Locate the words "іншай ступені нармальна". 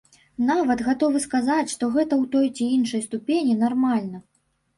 2.79-4.25